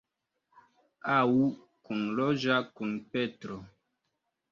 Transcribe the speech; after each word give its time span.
Aŭ 1.15 1.25
kunloĝa 1.89 2.57
kun 2.79 2.95
Petro. 3.13 3.59